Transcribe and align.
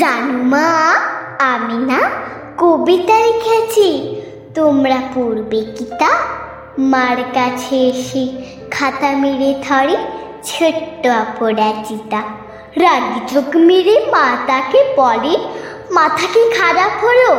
জানো 0.00 0.36
মা, 0.52 0.68
আমি 1.52 1.78
না 1.90 2.00
কবিতা 2.60 3.16
লিখেছি। 3.26 3.88
তোমরা 4.54 4.98
পড়বে 5.14 5.60
কি 5.74 5.86
তা 6.00 6.12
মার 6.92 7.18
কাছে 7.36 7.76
এসে 7.90 8.24
খাতা 8.74 9.10
মেরে 9.22 9.50
ধরে, 9.66 9.96
ছোট্ট 10.48 11.02
অপরাজিতা 11.22 12.20
রাগি 12.82 13.20
চোখ 13.30 13.50
মেরে 13.68 13.96
মা 14.14 14.26
তাকে 14.48 14.80
বলে 14.96 15.34
মাথা 15.96 16.26
কি 16.32 16.42
খারাপ 16.58 16.92
হলো? 17.04 17.30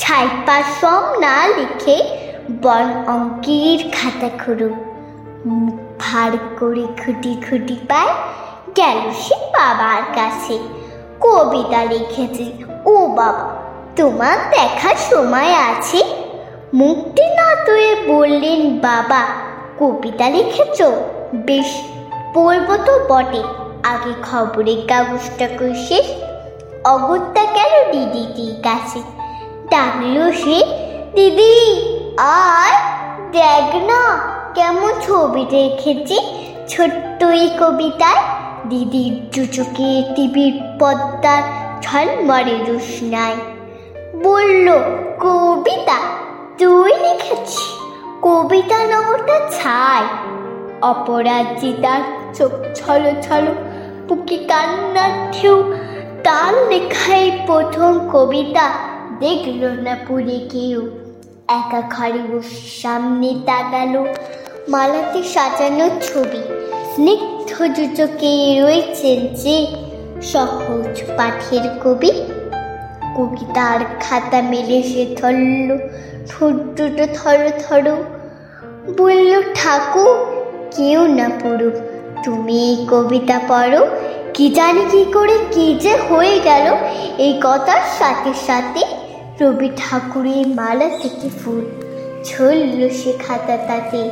ছাইপা 0.00 0.56
সব 0.80 1.02
না 1.24 1.36
লিখে 1.56 1.96
বন 2.62 2.86
অঙ্কের 3.14 3.80
খাতা 3.96 4.28
খুঁড়ো। 4.40 4.68
মুখ 5.48 5.76
ভার 6.02 6.32
করে 6.58 6.84
খুঁটি 7.00 7.32
খুঁটি 7.46 7.76
পায়, 7.90 8.12
গেল 8.78 8.98
সে 9.22 9.36
বাবার 9.54 10.02
কাছে। 10.16 10.56
কবিতা 11.22 11.84
লিখেছি। 11.84 12.64
ও 12.86 13.06
বাবা, 13.06 13.44
তোমার 13.96 14.36
দেখার 14.50 14.94
সময় 15.10 15.52
আছে। 15.54 16.04
মুখটি 16.74 17.24
না 17.34 17.64
তুয়ে 17.66 17.96
বললেন, 18.06 18.78
বাবা, 18.78 19.22
কবিতা 19.78 20.28
লিখেছ? 20.28 20.82
বেশ, 21.34 21.70
পড়ব 22.34 22.76
তো 22.86 23.00
বটে। 23.08 23.42
আগে 23.82 24.12
খবরের 24.22 24.80
কাগজটা 24.88 25.48
শেষ? 25.88 26.06
অগত্যা 26.84 27.44
গেল 27.44 27.72
দিদিটির 27.92 28.62
কাছে 28.62 29.02
ডাকলো 29.70 30.32
সে, 30.32 30.58
দিদি, 31.14 31.56
আর 32.18 32.72
দেখ 33.32 33.76
না, 33.90 34.02
কেমন 34.54 34.92
ছবি 35.00 35.42
রেখেছি 35.50 36.16
ছোট্ট 36.68 37.24
এই 37.24 37.50
কবিতায়? 37.60 38.41
দিদির 38.68 39.14
চুচুকে 39.32 40.04
টিভির 40.14 40.60
পদ্মার 40.78 41.42
ঝলমরে 41.82 42.72
রোশনায়। 42.72 43.36
বলল, 44.22 44.68
কবিতা, 45.20 45.98
তুই 46.58 46.92
লিখেছি 46.94 47.64
কবিতা 48.22 48.86
নহরটা 48.86 49.40
ছাই। 49.50 50.04
অপরাজিতার 50.82 52.00
চোখ 52.34 52.52
ছলো 52.74 53.10
ছলো, 53.22 53.54
বুকে 54.08 54.36
কান্নার 54.36 55.32
ঢেউ। 55.32 55.74
তার 56.24 56.68
লেখাই 56.68 57.30
প্রথম 57.46 58.08
কবিতা, 58.12 58.70
দেখল 59.18 59.64
না 59.82 59.96
পুরে 60.08 60.38
কেউ। 60.50 60.90
একা 61.48 61.82
বসে 62.32 62.80
সামনে 62.82 63.34
তাকালো। 63.46 64.06
মালাতে 64.68 65.22
সাজানো 65.22 65.90
ছবি। 66.02 66.42
স্নিগ্ধ 66.94 67.62
জুচকে 67.62 68.60
রয়েছেন 68.62 69.26
যে 69.34 69.66
সহজ 70.22 71.02
পাঠের 71.16 71.68
কবি। 71.84 72.10
কবিতার 73.16 73.80
খাতা 74.00 74.42
মেলে 74.42 74.82
সে 74.82 75.16
ধরল 75.22 75.78
ঠোঁট 76.28 76.54
দুটো 76.54 77.06
থর 77.14 77.50
থর। 77.58 77.96
বলল, 78.96 79.42
ঠাকুর, 79.54 80.14
কেউ 80.76 81.06
না 81.06 81.30
পড়ুক। 81.42 81.74
তুমি 82.24 82.68
এই 82.68 82.86
কবিতা 82.90 83.40
পড়ো। 83.48 83.86
কি 84.34 84.48
জানি 84.48 84.84
কি 84.90 85.04
করে, 85.12 85.38
কি 85.52 85.74
যে 85.74 85.96
হয়ে 85.96 86.40
গেল। 86.40 86.76
এই 87.18 87.38
কথার 87.40 87.80
সাথে 87.98 88.32
সাথে 88.46 88.82
রবি 89.40 89.70
ঠাকুরের 89.76 90.46
মালা 90.46 90.88
থেকে 90.88 91.28
ফুল 91.44 91.64
ছড়ল 92.24 92.88
সে 92.88 93.12
খাতা 93.12 93.56
তাতে 93.56 94.10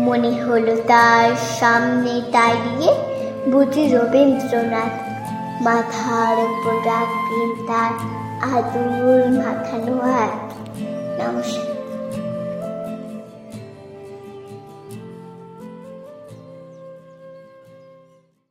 মনে 0.00 0.42
হলো 0.42 0.76
তার 0.88 1.36
সামনে 1.60 2.22
দাঁড়িয়ে 2.32 2.90
বুঝি 3.50 3.88
রবীন্দ্রনাথ। 3.88 4.92
মাথার 5.62 6.36
উপর 6.38 6.74
রাখবেন 6.86 7.50
তার 7.66 7.92
আদুর 8.42 9.30
মাথানো 9.38 9.92
নমস্কার 9.92 10.41